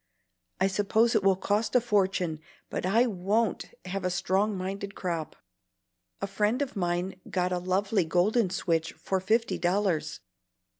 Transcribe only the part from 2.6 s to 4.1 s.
but I WON'T have a